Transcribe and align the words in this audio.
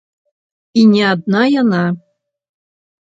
І 0.83 0.85
не 0.93 1.03
адна 1.15 1.41
яна. 1.61 1.83